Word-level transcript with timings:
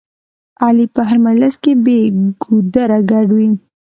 علي 0.65 0.85
په 0.95 1.01
هر 1.07 1.17
مجلس 1.27 1.53
کې 1.63 1.71
بې 1.83 1.97
ګودره 2.43 2.99
ګډ 3.11 3.27
وي. 3.35 3.49